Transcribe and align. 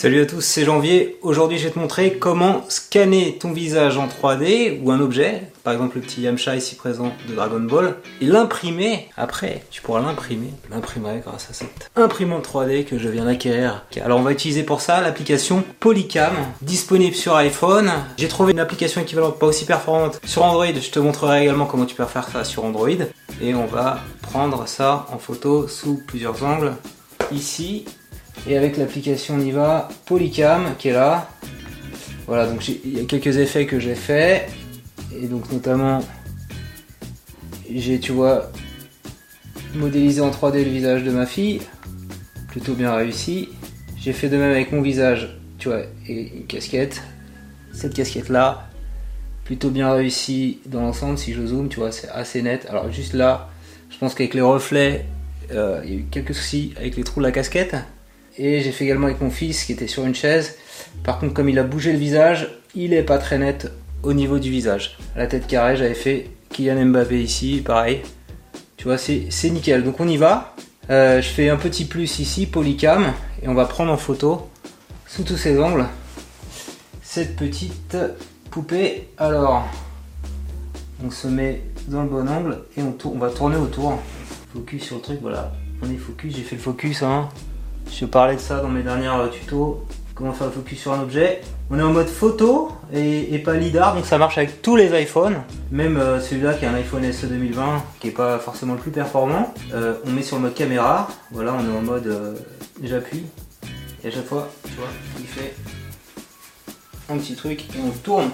Salut 0.00 0.22
à 0.22 0.24
tous, 0.24 0.40
c'est 0.40 0.64
Janvier. 0.64 1.18
Aujourd'hui, 1.20 1.58
je 1.58 1.64
vais 1.64 1.74
te 1.74 1.78
montrer 1.78 2.14
comment 2.14 2.64
scanner 2.70 3.36
ton 3.38 3.52
visage 3.52 3.98
en 3.98 4.08
3D 4.08 4.80
ou 4.82 4.92
un 4.92 4.98
objet, 4.98 5.42
par 5.62 5.74
exemple 5.74 5.96
le 5.96 6.00
petit 6.00 6.22
Yamcha 6.22 6.56
ici 6.56 6.74
présent 6.74 7.12
de 7.28 7.34
Dragon 7.34 7.60
Ball, 7.60 7.96
et 8.22 8.24
l'imprimer. 8.24 9.10
Après, 9.18 9.62
tu 9.70 9.82
pourras 9.82 10.00
l'imprimer, 10.00 10.54
l'imprimer 10.70 11.20
grâce 11.22 11.50
à 11.50 11.52
cette 11.52 11.90
imprimante 11.96 12.48
3D 12.48 12.86
que 12.86 12.96
je 12.98 13.10
viens 13.10 13.26
d'acquérir. 13.26 13.84
Alors, 14.02 14.18
on 14.18 14.22
va 14.22 14.32
utiliser 14.32 14.62
pour 14.62 14.80
ça 14.80 15.02
l'application 15.02 15.62
Polycam, 15.80 16.32
disponible 16.62 17.14
sur 17.14 17.36
iPhone. 17.36 17.90
J'ai 18.16 18.28
trouvé 18.28 18.52
une 18.52 18.60
application 18.60 19.02
équivalente, 19.02 19.38
pas 19.38 19.48
aussi 19.48 19.66
performante, 19.66 20.18
sur 20.24 20.44
Android. 20.44 20.64
Je 20.64 20.90
te 20.90 20.98
montrerai 20.98 21.42
également 21.42 21.66
comment 21.66 21.84
tu 21.84 21.94
peux 21.94 22.06
faire 22.06 22.26
ça 22.26 22.44
sur 22.44 22.64
Android. 22.64 22.88
Et 23.42 23.54
on 23.54 23.66
va 23.66 24.00
prendre 24.22 24.66
ça 24.66 25.04
en 25.12 25.18
photo 25.18 25.68
sous 25.68 26.00
plusieurs 26.06 26.42
angles. 26.42 26.72
Ici, 27.32 27.84
et 28.48 28.56
avec 28.56 28.76
l'application 28.76 29.34
on 29.34 29.40
y 29.40 29.50
va, 29.50 29.88
Polycam 30.06 30.74
qui 30.78 30.88
est 30.88 30.92
là. 30.92 31.28
Voilà, 32.26 32.46
donc 32.46 32.68
il 32.68 32.96
y 32.96 33.00
a 33.00 33.04
quelques 33.04 33.36
effets 33.38 33.66
que 33.66 33.80
j'ai 33.80 33.94
fait. 33.94 34.48
Et 35.20 35.26
donc 35.26 35.50
notamment, 35.50 36.00
j'ai, 37.74 37.98
tu 37.98 38.12
vois, 38.12 38.50
modélisé 39.74 40.20
en 40.20 40.30
3D 40.30 40.64
le 40.64 40.70
visage 40.70 41.02
de 41.02 41.10
ma 41.10 41.26
fille. 41.26 41.60
Plutôt 42.48 42.74
bien 42.74 42.94
réussi. 42.94 43.48
J'ai 43.96 44.12
fait 44.12 44.28
de 44.28 44.36
même 44.36 44.52
avec 44.52 44.72
mon 44.72 44.80
visage, 44.80 45.36
tu 45.58 45.68
vois, 45.68 45.82
et 46.08 46.32
une 46.36 46.46
casquette. 46.46 47.02
Cette 47.72 47.94
casquette 47.94 48.28
là, 48.28 48.68
plutôt 49.44 49.70
bien 49.70 49.92
réussi 49.92 50.60
dans 50.66 50.80
l'ensemble. 50.80 51.18
Si 51.18 51.32
je 51.32 51.44
zoome, 51.44 51.68
tu 51.68 51.80
vois, 51.80 51.92
c'est 51.92 52.08
assez 52.08 52.42
net. 52.42 52.66
Alors 52.70 52.90
juste 52.90 53.12
là, 53.12 53.50
je 53.90 53.98
pense 53.98 54.14
qu'avec 54.14 54.34
les 54.34 54.40
reflets, 54.40 55.06
euh, 55.52 55.80
il 55.84 55.90
y 55.90 55.96
a 55.96 55.98
eu 55.98 56.04
quelques 56.10 56.34
soucis 56.34 56.72
avec 56.76 56.96
les 56.96 57.04
trous 57.04 57.20
de 57.20 57.26
la 57.26 57.32
casquette. 57.32 57.76
Et 58.38 58.60
j'ai 58.60 58.72
fait 58.72 58.84
également 58.84 59.06
avec 59.06 59.20
mon 59.20 59.30
fils 59.30 59.64
qui 59.64 59.72
était 59.72 59.86
sur 59.86 60.04
une 60.04 60.14
chaise. 60.14 60.56
Par 61.04 61.18
contre, 61.18 61.34
comme 61.34 61.48
il 61.48 61.58
a 61.58 61.62
bougé 61.62 61.92
le 61.92 61.98
visage, 61.98 62.48
il 62.74 62.92
est 62.94 63.02
pas 63.02 63.18
très 63.18 63.38
net 63.38 63.70
au 64.02 64.12
niveau 64.12 64.38
du 64.38 64.50
visage. 64.50 64.98
la 65.16 65.26
tête 65.26 65.46
carrée, 65.46 65.76
j'avais 65.76 65.94
fait 65.94 66.30
Kylian 66.50 66.86
Mbappé 66.86 67.20
ici, 67.22 67.62
pareil. 67.64 68.00
Tu 68.76 68.84
vois, 68.84 68.96
c'est 68.96 69.50
nickel. 69.50 69.84
Donc 69.84 70.00
on 70.00 70.08
y 70.08 70.16
va. 70.16 70.54
Euh, 70.88 71.20
je 71.20 71.28
fais 71.28 71.48
un 71.48 71.56
petit 71.56 71.84
plus 71.84 72.18
ici, 72.18 72.46
polycam, 72.46 73.12
et 73.42 73.48
on 73.48 73.54
va 73.54 73.66
prendre 73.66 73.92
en 73.92 73.96
photo, 73.96 74.48
sous 75.06 75.22
tous 75.22 75.36
ces 75.36 75.60
angles, 75.60 75.86
cette 77.02 77.36
petite 77.36 77.96
poupée. 78.50 79.08
Alors, 79.16 79.68
on 81.04 81.10
se 81.10 81.28
met 81.28 81.62
dans 81.86 82.02
le 82.02 82.08
bon 82.08 82.28
angle 82.28 82.62
et 82.76 82.82
on, 82.82 82.96
on 83.04 83.18
va 83.18 83.30
tourner 83.30 83.56
autour. 83.56 84.00
Focus 84.52 84.82
sur 84.82 84.96
le 84.96 85.02
truc, 85.02 85.18
voilà. 85.22 85.52
On 85.82 85.90
est 85.90 85.96
focus, 85.96 86.36
j'ai 86.36 86.42
fait 86.42 86.56
le 86.56 86.62
focus, 86.62 87.02
hein. 87.02 87.28
Je 87.92 88.04
parlais 88.06 88.36
de 88.36 88.40
ça 88.40 88.60
dans 88.60 88.68
mes 88.68 88.82
dernières 88.82 89.16
euh, 89.16 89.28
tutos, 89.28 89.84
comment 90.14 90.32
faire 90.32 90.46
le 90.46 90.52
focus 90.52 90.80
sur 90.80 90.92
un 90.92 91.02
objet. 91.02 91.40
On 91.70 91.78
est 91.78 91.82
en 91.82 91.92
mode 91.92 92.08
photo 92.08 92.72
et, 92.92 93.38
pas 93.44 93.54
lidar, 93.54 93.94
donc 93.94 94.06
ça 94.06 94.16
marche 94.16 94.38
avec 94.38 94.62
tous 94.62 94.76
les 94.76 95.00
iPhones, 95.02 95.36
même 95.70 95.96
euh, 95.96 96.20
celui-là 96.20 96.54
qui 96.54 96.64
est 96.64 96.68
un 96.68 96.74
iPhone 96.74 97.12
SE 97.12 97.26
2020, 97.26 97.82
qui 98.00 98.08
est 98.08 98.12
pas 98.12 98.38
forcément 98.38 98.74
le 98.74 98.80
plus 98.80 98.90
performant. 98.90 99.52
Euh, 99.74 99.94
on 100.06 100.10
met 100.10 100.22
sur 100.22 100.36
le 100.36 100.42
mode 100.42 100.54
caméra, 100.54 101.08
voilà, 101.30 101.54
on 101.54 101.64
est 101.64 101.76
en 101.76 101.82
mode 101.82 102.38
j'appuie, 102.82 103.24
et 104.02 104.08
à 104.08 104.10
chaque 104.10 104.26
fois, 104.26 104.48
tu 104.64 104.72
vois, 104.74 104.88
il 105.18 105.26
fait 105.26 105.54
un 107.08 107.18
petit 107.18 107.34
truc 107.34 107.64
et 107.74 107.78
on 107.84 107.90
tourne 107.90 108.30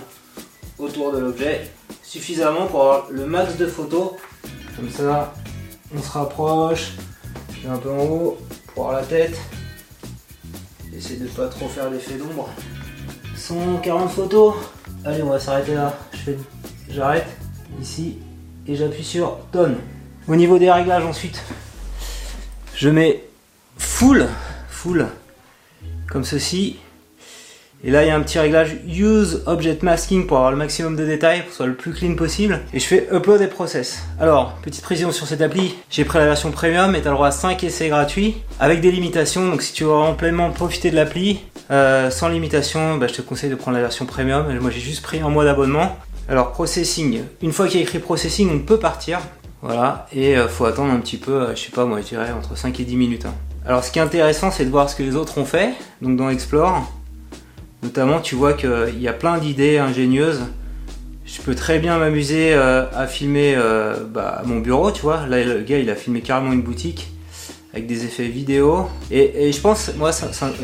autour 0.79 1.13
de 1.13 1.19
l'objet 1.19 1.71
suffisamment 2.03 2.67
pour 2.67 2.83
avoir 2.83 3.07
le 3.11 3.27
max 3.27 3.57
de 3.57 3.67
photos. 3.67 4.13
Comme 4.77 4.91
ça, 4.91 5.35
on 5.95 6.01
se 6.01 6.11
rapproche, 6.11 6.93
un 7.69 7.79
peu 7.79 7.91
en 7.91 8.05
haut, 8.05 8.39
la 8.85 9.03
tête. 9.03 9.39
Essaye 10.95 11.19
de 11.19 11.27
pas 11.27 11.49
trop 11.49 11.69
faire 11.69 11.91
l'effet 11.91 12.17
d'ombre. 12.17 12.49
140 13.35 14.11
photos. 14.11 14.55
Allez, 15.05 15.23
on 15.23 15.31
va 15.31 15.39
s'arrêter 15.39 15.75
là. 15.75 15.99
J'arrête 16.89 17.27
ici 17.81 18.19
et 18.67 18.77
j'appuie 18.77 19.05
sur 19.05 19.39
Donne. 19.53 19.77
Au 20.29 20.37
niveau 20.37 20.59
des 20.59 20.71
réglages 20.71 21.05
ensuite, 21.05 21.43
je 22.75 22.89
mets 22.89 23.25
full, 23.79 24.27
full, 24.69 25.07
comme 26.09 26.25
ceci. 26.25 26.79
Et 27.87 27.93
là, 27.93 28.03
il 28.03 28.09
y 28.09 28.11
a 28.11 28.17
un 28.17 28.21
petit 28.21 28.41
réglage 28.41 28.79
Use 28.89 29.45
Object 29.47 29.85
Masking 29.85 30.27
pour 30.27 30.39
avoir 30.39 30.51
le 30.51 30.57
maximum 30.57 30.97
de 30.97 31.07
détails, 31.07 31.43
pour 31.43 31.47
que 31.47 31.53
ce 31.53 31.57
soit 31.59 31.67
le 31.69 31.77
plus 31.77 31.93
clean 31.93 32.17
possible. 32.17 32.63
Et 32.75 32.81
je 32.81 32.85
fais 32.85 33.07
Upload 33.13 33.41
et 33.41 33.47
Process. 33.47 34.03
Alors, 34.19 34.55
petite 34.61 34.83
précision 34.83 35.13
sur 35.13 35.29
cette 35.29 35.41
appli, 35.41 35.77
j'ai 35.89 36.05
pris 36.05 36.19
la 36.19 36.25
version 36.25 36.51
Premium 36.51 36.97
et 36.97 37.01
tu 37.01 37.07
as 37.07 37.13
le 37.13 37.15
droit 37.15 37.29
à 37.29 37.31
5 37.31 37.63
essais 37.63 37.89
gratuits, 37.89 38.39
avec 38.59 38.81
des 38.81 38.91
limitations. 38.91 39.49
Donc 39.49 39.63
si 39.63 39.73
tu 39.73 39.85
veux 39.85 39.91
vraiment 39.91 40.15
pleinement 40.15 40.51
profiter 40.51 40.91
de 40.91 40.97
l'appli, 40.97 41.43
euh, 41.71 42.11
sans 42.11 42.27
limitation, 42.27 42.97
bah, 42.97 43.07
je 43.07 43.15
te 43.15 43.23
conseille 43.23 43.51
de 43.51 43.55
prendre 43.55 43.77
la 43.77 43.83
version 43.83 44.05
Premium. 44.05 44.53
Moi, 44.59 44.73
j'ai 44.73 44.81
juste 44.81 45.05
pris 45.05 45.21
un 45.21 45.29
mois 45.29 45.45
d'abonnement. 45.45 45.97
Alors, 46.29 46.51
Processing. 46.51 47.21
Une 47.41 47.53
fois 47.53 47.69
qu'il 47.69 47.79
y 47.79 47.85
a 47.85 47.87
écrit 47.87 48.01
Processing, 48.01 48.51
on 48.53 48.59
peut 48.59 48.81
partir. 48.81 49.21
Voilà, 49.63 50.09
et 50.13 50.37
euh, 50.37 50.49
faut 50.49 50.65
attendre 50.65 50.93
un 50.93 50.99
petit 50.99 51.19
peu, 51.19 51.33
euh, 51.33 51.55
je 51.55 51.61
sais 51.61 51.71
pas 51.71 51.85
moi, 51.85 52.01
je 52.01 52.07
dirais 52.07 52.33
entre 52.33 52.59
5 52.59 52.81
et 52.81 52.85
10 52.85 52.97
minutes. 52.97 53.27
Hein. 53.27 53.35
Alors, 53.65 53.85
ce 53.85 53.93
qui 53.93 54.01
est 54.01 54.03
intéressant, 54.03 54.51
c'est 54.51 54.65
de 54.65 54.71
voir 54.71 54.91
ce 54.91 54.97
que 54.97 55.05
les 55.05 55.15
autres 55.15 55.39
ont 55.39 55.45
fait. 55.45 55.73
Donc, 56.03 56.17
dans 56.17 56.29
Explore, 56.31 56.85
Notamment, 57.83 58.21
tu 58.21 58.35
vois 58.35 58.55
qu'il 58.55 59.01
y 59.01 59.09
a 59.09 59.13
plein 59.13 59.39
d'idées 59.39 59.79
ingénieuses. 59.79 60.43
Je 61.25 61.41
peux 61.41 61.55
très 61.55 61.79
bien 61.79 61.99
m'amuser 61.99 62.55
euh, 62.55 62.85
à 62.95 63.07
filmer 63.07 63.55
euh, 63.57 63.97
bah, 64.05 64.43
mon 64.45 64.61
bureau, 64.61 64.91
tu 64.91 65.03
vois. 65.03 65.27
Là, 65.27 65.43
le 65.45 65.61
gars, 65.61 65.79
il 65.79 65.91
a 65.91 65.97
filmé 65.97 66.21
carrément 66.21 66.53
une 66.53 66.63
boutique 66.63 67.09
avec 67.73 67.87
des 67.87 68.05
effets 68.05 68.29
vidéo. 68.29 68.87
Et, 69.11 69.53
je 69.53 69.61
pense, 69.61 69.93
moi, 69.97 70.11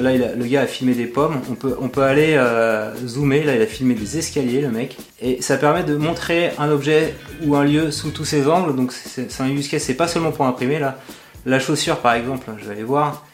là, 0.00 0.12
le 0.34 0.44
gars 0.46 0.62
a 0.62 0.66
filmé 0.66 0.94
des 0.94 1.04
pommes. 1.04 1.40
On 1.50 1.54
peut, 1.54 1.76
on 1.78 1.88
peut 1.88 2.02
aller 2.02 2.34
euh, 2.36 2.94
zoomer. 3.06 3.44
Là, 3.44 3.54
il 3.54 3.60
a 3.60 3.66
filmé 3.66 3.94
des 3.94 4.16
escaliers, 4.16 4.62
le 4.62 4.70
mec. 4.70 4.96
Et 5.20 5.42
ça 5.42 5.58
permet 5.58 5.82
de 5.82 5.96
montrer 5.96 6.52
un 6.58 6.70
objet 6.70 7.14
ou 7.44 7.54
un 7.54 7.64
lieu 7.64 7.90
sous 7.90 8.12
tous 8.12 8.24
ses 8.24 8.46
angles. 8.48 8.74
Donc, 8.74 8.92
c'est 8.92 9.40
un 9.40 9.48
use 9.50 9.68
case. 9.68 9.82
C'est 9.82 9.94
pas 9.94 10.08
seulement 10.08 10.30
pour 10.30 10.46
imprimer, 10.46 10.78
là. 10.78 10.98
La 11.44 11.58
chaussure, 11.58 11.98
par 11.98 12.14
exemple, 12.14 12.50
je 12.58 12.64
vais 12.64 12.72
aller 12.72 12.84
voir 12.84 13.26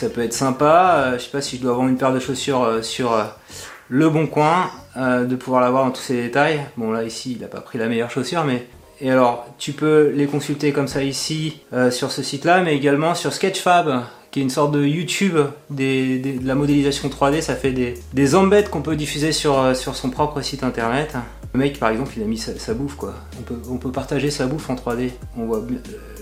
ça 0.00 0.08
peut 0.08 0.22
être 0.22 0.32
sympa. 0.32 0.94
Euh, 0.96 1.18
je 1.18 1.24
sais 1.24 1.30
pas 1.30 1.42
si 1.42 1.58
je 1.58 1.62
dois 1.62 1.72
avoir 1.72 1.86
une 1.86 1.98
paire 1.98 2.12
de 2.12 2.20
chaussures 2.20 2.62
euh, 2.62 2.80
sur 2.80 3.12
euh, 3.12 3.24
le 3.90 4.08
bon 4.08 4.26
coin, 4.26 4.70
de 4.96 5.36
pouvoir 5.36 5.60
l'avoir 5.60 5.84
dans 5.84 5.90
tous 5.90 6.00
ses 6.00 6.22
détails. 6.22 6.60
Bon 6.76 6.90
là 6.90 7.04
ici 7.04 7.32
il 7.32 7.40
n'a 7.40 7.48
pas 7.48 7.60
pris 7.60 7.78
la 7.78 7.86
meilleure 7.86 8.10
chaussure 8.10 8.44
mais 8.44 8.66
et 9.00 9.10
alors 9.10 9.46
tu 9.58 9.72
peux 9.72 10.12
les 10.14 10.26
consulter 10.26 10.72
comme 10.72 10.88
ça 10.88 11.02
ici 11.02 11.60
sur 11.90 12.12
ce 12.12 12.22
site 12.22 12.44
là 12.44 12.60
mais 12.60 12.76
également 12.76 13.14
sur 13.14 13.32
Sketchfab 13.32 14.02
qui 14.30 14.40
est 14.40 14.42
une 14.42 14.50
sorte 14.50 14.72
de 14.72 14.84
YouTube 14.84 15.36
de 15.70 16.46
la 16.46 16.54
modélisation 16.54 17.08
3D. 17.08 17.40
Ça 17.40 17.54
fait 17.54 17.72
des, 17.72 17.94
des 18.12 18.30
qu'on 18.70 18.82
peut 18.82 18.96
diffuser 18.96 19.32
sur, 19.32 19.74
sur 19.76 19.94
son 19.94 20.10
propre 20.10 20.40
site 20.40 20.62
internet. 20.62 21.16
Le 21.52 21.58
mec, 21.58 21.80
par 21.80 21.90
exemple, 21.90 22.12
il 22.16 22.22
a 22.22 22.26
mis 22.26 22.38
sa, 22.38 22.74
bouffe, 22.74 22.94
quoi. 22.94 23.14
On 23.38 23.42
peut, 23.42 23.60
on 23.68 23.76
peut, 23.76 23.90
partager 23.90 24.30
sa 24.30 24.46
bouffe 24.46 24.70
en 24.70 24.76
3D. 24.76 25.10
On 25.36 25.46
voit 25.46 25.62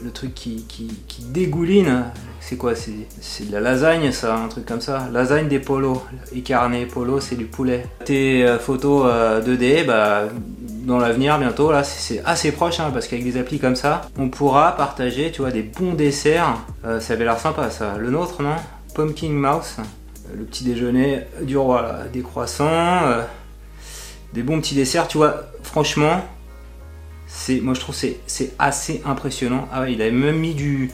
le 0.03 0.11
truc 0.11 0.35
qui, 0.35 0.65
qui, 0.67 1.23
dégouline. 1.25 2.05
C'est 2.41 2.57
quoi? 2.57 2.73
C'est 2.75 3.47
de 3.47 3.53
la 3.53 3.61
lasagne, 3.61 4.11
ça, 4.11 4.37
un 4.37 4.49
truc 4.49 4.65
comme 4.65 4.81
ça. 4.81 5.07
Lasagne 5.13 5.49
des 5.49 5.59
polos. 5.59 6.01
Écarné, 6.35 6.87
polo, 6.87 7.21
c'est 7.21 7.37
du 7.37 7.45
poulet. 7.45 7.85
Tes 8.07 8.43
euh, 8.47 8.59
photos 8.59 9.05
2D, 9.45 9.81
euh, 9.81 9.85
bah, 9.85 10.29
dans 10.89 10.99
l'avenir, 10.99 11.39
bientôt, 11.39 11.71
là, 11.71 11.85
c'est 11.85 12.21
assez 12.25 12.51
proche, 12.51 12.81
hein, 12.81 12.91
parce 12.93 13.07
qu'avec 13.07 13.25
des 13.25 13.39
applis 13.39 13.61
comme 13.61 13.77
ça, 13.77 14.03
on 14.19 14.29
pourra 14.29 14.77
partager, 14.77 15.31
tu 15.31 15.43
vois, 15.43 15.53
des 15.53 15.63
bons 15.63 15.95
desserts. 15.95 16.57
Euh, 16.85 16.99
ça 16.99 17.13
avait 17.13 17.25
l'air 17.25 17.39
sympa, 17.39 17.71
ça. 17.71 17.97
Le 17.97 18.11
nôtre, 18.11 18.43
non? 18.43 18.57
Pumpkin 18.95 19.31
Mouse. 19.31 19.77
Le 20.37 20.45
petit 20.45 20.65
déjeuner 20.65 21.21
du 21.43 21.57
roi. 21.57 22.01
Des 22.13 22.23
croissants 22.23 23.23
des 24.33 24.43
bons 24.43 24.61
petits 24.61 24.75
desserts, 24.75 25.09
tu 25.09 25.19
vois, 25.19 25.45
franchement, 25.63 26.21
c'est, 27.27 27.61
moi 27.61 27.75
je 27.75 27.81
trouve 27.81 27.95
c'est, 27.95 28.19
c'est 28.27 28.53
assez 28.59 29.03
impressionnant. 29.05 29.69
Ah 29.73 29.83
ouais, 29.83 29.93
il 29.93 30.03
avait 30.03 30.11
même 30.11 30.39
mis 30.39 30.55
du, 30.55 30.91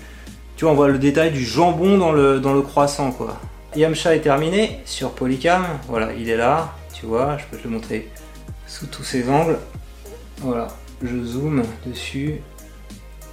tu 0.56 0.64
vois, 0.64 0.72
on 0.72 0.76
voit 0.76 0.88
le 0.88 0.98
détail 0.98 1.32
du 1.32 1.44
jambon 1.44 1.98
dans 1.98 2.12
le, 2.12 2.40
dans 2.40 2.52
le 2.52 2.62
croissant, 2.62 3.10
quoi. 3.12 3.38
Yamcha 3.76 4.14
est 4.14 4.20
terminé 4.20 4.80
sur 4.84 5.10
Polycam, 5.10 5.64
voilà, 5.88 6.12
il 6.12 6.28
est 6.28 6.36
là, 6.36 6.74
tu 6.92 7.06
vois, 7.06 7.38
je 7.38 7.44
peux 7.50 7.56
te 7.56 7.64
le 7.64 7.70
montrer 7.70 8.08
sous 8.66 8.86
tous 8.86 9.02
ses 9.02 9.28
angles. 9.28 9.58
Voilà, 10.44 10.68
je 11.02 11.24
zoome 11.24 11.62
dessus. 11.86 12.40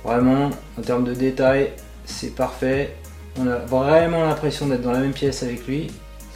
Vraiment, 0.03 0.49
en 0.79 0.81
termes 0.81 1.03
de 1.03 1.13
détail, 1.13 1.73
c'est 2.05 2.33
parfait. 2.33 2.95
On 3.39 3.47
a 3.47 3.57
vraiment 3.57 4.23
l'impression 4.23 4.67
d'être 4.67 4.81
dans 4.81 4.91
la 4.91 4.99
même 4.99 5.13
pièce 5.13 5.43
avec 5.43 5.67
lui 5.67 5.91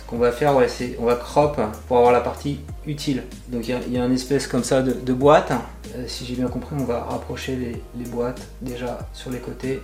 qu'on 0.08 0.18
va 0.18 0.32
faire, 0.32 0.56
ouais, 0.56 0.68
c'est 0.68 0.96
on 1.00 1.06
va 1.06 1.16
crop 1.16 1.60
pour 1.88 1.98
avoir 1.98 2.12
la 2.12 2.22
partie 2.22 2.60
utile. 2.86 3.24
Donc 3.48 3.68
il 3.68 3.94
y, 3.94 3.98
a 3.98 4.06
une 4.06 4.12
espèce 4.12 4.48
comme 4.48 4.64
ça 4.64 4.82
de, 4.82 5.14
boîte. 5.14 5.52
Euh, 5.96 6.06
si 6.08 6.26
j'ai 6.26 6.36
bien 6.36 6.48
compris, 6.48 6.76
on 6.80 6.84
va 6.84 7.04
rapprocher 7.04 7.82
les, 7.96 8.06
boîtes 8.06 8.42
déjà 8.62 9.00
sur 9.14 9.32
les 9.32 9.40
côtés. 9.40 9.82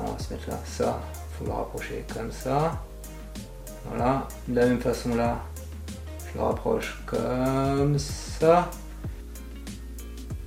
on 0.00 0.12
va 0.12 0.18
se 0.18 0.32
mettre 0.32 0.48
là, 0.48 0.58
ça, 0.64 1.00
faut 1.38 1.44
le 1.44 1.52
rapprocher 1.52 2.04
comme 2.14 2.32
ça. 2.32 2.80
Voilà, 3.88 4.26
de 4.48 4.54
la 4.54 4.66
même 4.66 4.80
façon 4.80 5.14
là, 5.16 5.38
je 6.32 6.38
le 6.38 6.44
rapproche 6.44 7.02
comme 7.04 7.98
ça. 7.98 8.70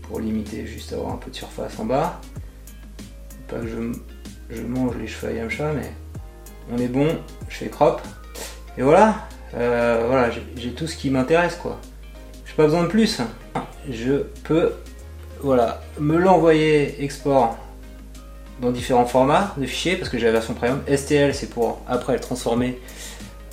Pour 0.08 0.20
limiter, 0.20 0.66
juste 0.66 0.94
avoir 0.94 1.14
un 1.14 1.18
peu 1.18 1.32
de 1.32 1.36
surface 1.36 1.80
en 1.80 1.86
bas. 1.86 2.20
Pas 3.48 3.58
que 3.58 3.68
je, 3.68 4.62
mange 4.62 4.96
les 4.98 5.08
cheveux 5.08 5.32
à 5.32 5.34
Yamcha, 5.34 5.72
mais 5.74 5.92
on 6.72 6.78
est 6.78 6.88
bon, 6.88 7.08
je 7.50 7.56
fais 7.56 7.70
crop. 7.70 8.02
Et 8.78 8.82
voilà, 8.82 9.28
euh, 9.56 10.04
voilà, 10.08 10.30
j'ai 10.56 10.72
tout 10.72 10.88
ce 10.88 10.96
qui 10.96 11.10
m'intéresse 11.10 11.56
quoi. 11.56 11.80
J'ai 12.46 12.54
pas 12.54 12.64
besoin 12.64 12.84
de 12.84 12.88
plus. 12.88 13.22
Je 13.90 14.24
peux, 14.44 14.74
voilà, 15.42 15.82
me 16.00 16.18
l'envoyer 16.18 17.04
export 17.04 17.58
dans 18.62 18.72
différents 18.72 19.06
formats 19.06 19.54
de 19.58 19.66
fichiers 19.66 19.96
parce 19.96 20.10
que 20.10 20.18
j'ai 20.18 20.26
la 20.26 20.32
version 20.32 20.54
premium. 20.54 20.82
STL 20.88 21.34
c'est 21.34 21.50
pour 21.50 21.82
après 21.88 22.14
le 22.14 22.20
transformer 22.20 22.80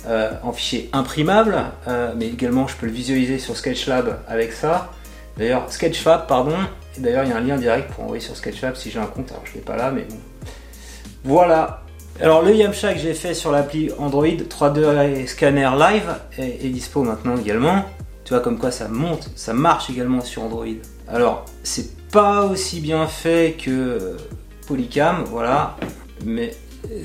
euh, 0.05 0.31
en 0.43 0.51
fichier 0.51 0.89
imprimable, 0.91 1.57
euh, 1.87 2.13
mais 2.17 2.27
également 2.27 2.67
je 2.67 2.75
peux 2.75 2.85
le 2.85 2.91
visualiser 2.91 3.39
sur 3.39 3.55
SketchLab 3.55 4.19
avec 4.27 4.51
ça. 4.51 4.91
D'ailleurs, 5.37 5.71
Sketchfab, 5.71 6.27
pardon. 6.27 6.55
D'ailleurs, 6.97 7.23
il 7.23 7.29
y 7.29 7.33
a 7.33 7.37
un 7.37 7.41
lien 7.41 7.57
direct 7.57 7.91
pour 7.91 8.03
envoyer 8.03 8.21
sur 8.21 8.35
Sketchfab 8.35 8.75
si 8.75 8.91
j'ai 8.91 8.99
un 8.99 9.05
compte. 9.05 9.31
Alors, 9.31 9.43
je 9.45 9.53
l'ai 9.55 9.61
pas 9.61 9.75
là, 9.75 9.91
mais 9.91 10.03
bon. 10.03 10.17
Voilà. 11.23 11.81
Alors, 12.21 12.43
le 12.43 12.53
Yamcha 12.53 12.93
que 12.93 12.99
j'ai 12.99 13.15
fait 13.15 13.33
sur 13.33 13.51
l'appli 13.51 13.91
Android 13.97 14.27
3D 14.27 15.25
Scanner 15.25 15.71
Live 15.77 16.15
est, 16.37 16.65
est, 16.65 16.69
dispo 16.69 17.03
maintenant 17.03 17.35
également. 17.37 17.85
Tu 18.23 18.33
vois, 18.33 18.41
comme 18.41 18.59
quoi 18.59 18.71
ça 18.71 18.87
monte, 18.87 19.29
ça 19.35 19.53
marche 19.53 19.89
également 19.89 20.21
sur 20.21 20.43
Android. 20.43 20.65
Alors, 21.07 21.45
c'est 21.63 22.09
pas 22.09 22.45
aussi 22.45 22.79
bien 22.79 23.07
fait 23.07 23.57
que 23.59 24.15
Polycam, 24.67 25.23
voilà, 25.25 25.75
mais 26.23 26.55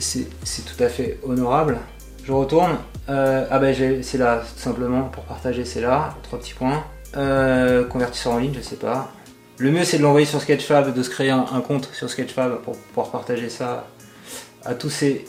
c'est 0.00 0.28
tout 0.64 0.82
à 0.82 0.88
fait 0.88 1.18
honorable. 1.26 1.78
Je 2.24 2.32
retourne. 2.32 2.76
Euh, 3.08 3.46
ah 3.50 3.58
ben 3.58 3.74
c'est 4.02 4.18
là, 4.18 4.42
tout 4.42 4.60
simplement, 4.60 5.04
pour 5.04 5.24
partager, 5.24 5.64
c'est 5.64 5.80
là, 5.80 6.14
trois 6.22 6.38
petits 6.38 6.52
points. 6.52 6.84
Euh, 7.16 7.84
convertisseur 7.84 8.34
en 8.34 8.38
ligne, 8.38 8.54
je 8.54 8.60
sais 8.60 8.76
pas. 8.76 9.10
Le 9.56 9.70
mieux 9.70 9.84
c'est 9.84 9.98
de 9.98 10.02
l'envoyer 10.02 10.26
sur 10.26 10.40
Sketchfab, 10.40 10.94
de 10.94 11.02
se 11.02 11.10
créer 11.10 11.30
un, 11.30 11.60
compte 11.66 11.88
sur 11.92 12.08
Sketchfab 12.08 12.60
pour 12.62 12.76
pouvoir 12.76 13.10
partager 13.10 13.48
ça 13.48 13.86
à 14.64 14.74
tous 14.74 14.90
ses, 14.90 15.24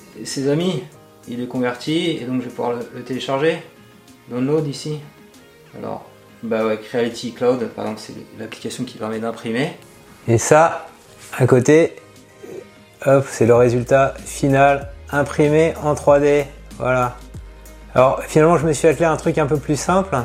amis. 0.49 0.83
Il 1.27 1.41
est 1.41 1.47
converti 1.47 2.17
et 2.21 2.25
donc 2.25 2.41
je 2.41 2.45
vais 2.45 2.53
pouvoir 2.53 2.73
le, 2.93 3.03
télécharger. 3.03 3.63
Download 4.29 4.67
ici. 4.67 4.99
Alors, 5.77 6.05
bah 6.43 6.65
ouais, 6.65 6.77
Creality 6.77 7.33
Cloud, 7.33 7.67
par 7.75 7.85
exemple, 7.85 8.01
c'est 8.05 8.13
l'application 8.39 8.83
qui 8.83 8.97
permet 8.97 9.19
d'imprimer. 9.19 9.73
Et 10.27 10.37
ça, 10.37 10.87
à 11.37 11.47
côté, 11.47 11.95
hop, 13.05 13.25
c'est 13.29 13.47
le 13.47 13.55
résultat 13.55 14.13
final 14.25 14.91
imprimé 15.11 15.73
en 15.81 15.95
3D. 15.95 16.45
Voilà. 16.77 17.17
Alors 17.95 18.21
finalement, 18.27 18.57
je 18.57 18.67
me 18.67 18.73
suis 18.73 18.87
attelé 18.87 19.05
à 19.05 19.11
un 19.11 19.17
truc 19.17 19.39
un 19.39 19.47
peu 19.47 19.57
plus 19.57 19.79
simple 19.79 20.15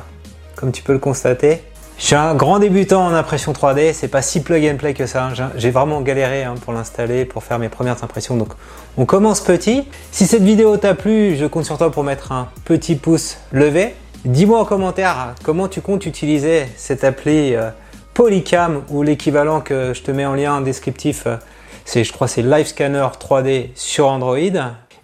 comme 0.55 0.73
tu 0.73 0.83
peux 0.83 0.93
le 0.93 0.99
constater. 0.99 1.63
Je 1.97 2.07
suis 2.07 2.17
un 2.17 2.35
grand 2.35 2.59
débutant 2.59 3.07
en 3.07 3.15
impression 3.15 3.53
3D, 3.53 3.93
c'est 3.93 4.09
pas 4.09 4.21
si 4.21 4.43
plug 4.43 4.67
and 4.67 4.77
play 4.77 4.95
que 4.95 5.07
ça. 5.07 5.31
J'ai 5.57 5.71
vraiment 5.71 6.01
galéré 6.01 6.43
hein, 6.43 6.55
pour 6.61 6.73
l'installer, 6.73 7.25
pour 7.25 7.45
faire 7.45 7.59
mes 7.61 7.69
premières 7.69 8.03
impressions. 8.03 8.37
Donc 8.37 8.53
on 8.97 9.07
commence 9.07 9.41
petit. 9.41 9.85
Si 10.11 10.27
cette 10.27 10.43
vidéo 10.43 10.77
t'a 10.77 10.95
plu, 10.95 11.37
je 11.37 11.47
compte 11.47 11.65
sur 11.65 11.79
toi 11.79 11.93
pour 11.93 12.03
mettre 12.03 12.33
un 12.33 12.49
petit 12.65 12.97
pouce 12.97 13.39
levé. 13.53 13.95
Dis-moi 14.25 14.59
en 14.59 14.65
commentaire 14.65 15.35
comment 15.45 15.69
tu 15.69 15.81
comptes 15.81 16.07
utiliser 16.07 16.67
cette 16.77 17.05
appli 17.05 17.55
euh, 17.55 17.71
Polycam 18.13 18.83
ou 18.91 19.03
l'équivalent 19.03 19.61
que 19.61 19.93
je 19.95 20.03
te 20.03 20.11
mets 20.11 20.27
en 20.27 20.35
lien 20.35 20.61
descriptif. 20.63 21.25
Euh, 21.27 21.37
c'est, 21.85 22.03
je 22.03 22.13
crois, 22.13 22.29
c'est 22.29 22.43
Live 22.43 22.67
Scanner 22.67 23.07
3D 23.21 23.69
sur 23.75 24.09
Android. 24.09 24.39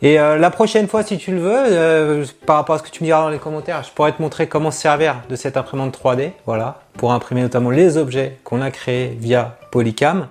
Et 0.03 0.19
euh, 0.19 0.39
la 0.39 0.51
prochaine 0.51 0.89
fois, 0.89 1.03
si 1.03 1.19
tu 1.19 1.31
le 1.33 1.41
veux, 1.41 1.51
euh, 1.53 2.25
par 2.47 2.57
rapport 2.57 2.77
à 2.77 2.79
ce 2.79 2.83
que 2.83 2.91
tu 2.91 3.03
me 3.03 3.07
diras 3.07 3.21
dans 3.21 3.29
les 3.29 3.39
commentaires, 3.39 3.83
je 3.83 3.91
pourrais 3.91 4.13
te 4.13 4.23
montrer 4.23 4.49
comment 4.49 4.71
se 4.71 4.81
servir 4.81 5.23
de 5.29 5.37
cette 5.37 5.59
imprimante 5.59 5.99
3D, 5.99 6.33
voilà, 6.47 6.81
pour 6.95 7.13
imprimer 7.13 7.43
notamment 7.43 7.71
les 7.71 7.99
objets 7.99 8.39
qu'on 8.43 8.63
a 8.63 8.71
créés 8.71 9.17
via 9.21 9.59
Polycam. 9.71 10.29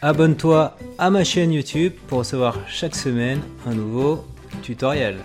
Abonne-toi 0.00 0.76
à 0.96 1.10
ma 1.10 1.24
chaîne 1.24 1.52
YouTube 1.52 1.92
pour 2.06 2.18
recevoir 2.18 2.56
chaque 2.68 2.94
semaine 2.94 3.40
un 3.66 3.74
nouveau 3.74 4.24
tutoriel. 4.62 5.16